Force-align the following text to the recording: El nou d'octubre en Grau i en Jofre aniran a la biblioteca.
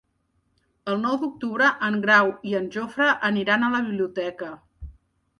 El 0.93 0.95
nou 1.01 1.17
d'octubre 1.23 1.67
en 1.87 1.97
Grau 2.05 2.31
i 2.51 2.55
en 2.59 2.65
Jofre 2.77 3.09
aniran 3.27 3.67
a 3.67 3.69
la 3.75 3.83
biblioteca. 3.91 4.49